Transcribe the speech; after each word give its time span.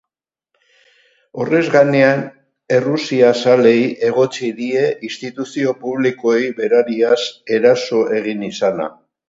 Horrez 1.43 1.59
gain, 1.75 1.91
errusiazaleei 2.77 3.85
egotzi 4.09 4.51
die 4.63 4.87
instituzio 5.11 5.77
publikoei 5.85 6.51
berariaz 6.63 7.23
eraso 7.61 8.05
egin 8.25 8.47
izana. 8.53 8.93